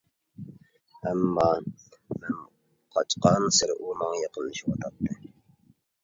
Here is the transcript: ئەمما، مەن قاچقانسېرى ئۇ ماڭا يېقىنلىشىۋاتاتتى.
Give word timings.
ئەمما، 1.09 1.49
مەن 2.21 2.39
قاچقانسېرى 2.95 3.75
ئۇ 3.83 3.93
ماڭا 3.99 4.17
يېقىنلىشىۋاتاتتى. 4.21 5.19